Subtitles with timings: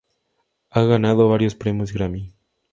[0.71, 2.33] Ha ganado varios premios Grammy.